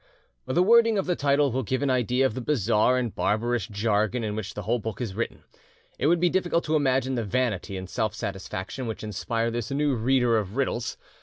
The 0.47 0.63
wording 0.63 0.97
of 0.97 1.05
the 1.05 1.15
title 1.15 1.51
will 1.51 1.61
give 1.61 1.83
an 1.83 1.91
idea 1.91 2.25
of 2.25 2.33
the 2.33 2.41
bizarre 2.41 2.97
and 2.97 3.13
barbarous 3.13 3.67
jargon 3.67 4.23
in 4.23 4.35
which 4.35 4.55
the 4.55 4.63
whole 4.63 4.79
book 4.79 4.99
is 4.99 5.13
written. 5.13 5.43
It 5.99 6.07
would 6.07 6.19
be 6.19 6.27
difficult 6.27 6.63
to 6.63 6.75
imagine 6.75 7.13
the 7.13 7.23
vanity 7.23 7.77
and 7.77 7.87
self 7.87 8.15
satisfaction 8.15 8.87
which 8.87 9.03
inspire 9.03 9.51
this 9.51 9.69
new 9.69 9.93
reader 9.93 10.39
of 10.39 10.55
riddles. 10.55 10.97